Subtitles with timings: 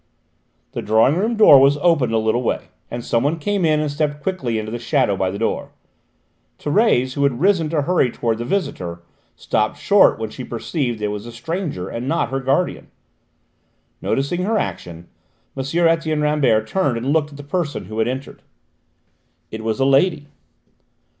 [0.71, 4.23] The drawing room door was opened a little way, and someone came in and stepped
[4.23, 5.73] quickly into the shadow by the door.
[6.57, 9.03] Thérèse, who had risen to hurry towards the visitor,
[9.35, 12.87] stopped short when she perceived that it was a stranger and not her guardian.
[14.01, 15.07] Noticing her action,
[15.55, 15.63] M.
[15.87, 18.41] Etienne Rambert turned and looked at the person who had entered.
[19.51, 20.29] It was a lady.